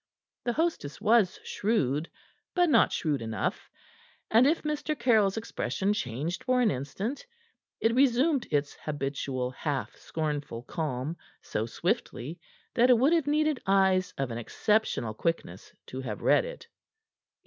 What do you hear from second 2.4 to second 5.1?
but not shrewd enough, and if Mr.